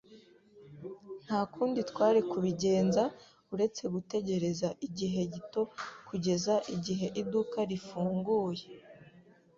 Nta 1.25 1.39
kundi 1.53 1.79
twari 1.89 2.19
kubigenza 2.31 3.03
uretse 3.53 3.83
gutegereza 3.93 4.67
igihe 4.87 5.21
gito 5.33 5.61
kugeza 6.07 6.53
igihe 6.75 7.07
iduka 7.21 7.59
rifunguye. 7.71 8.63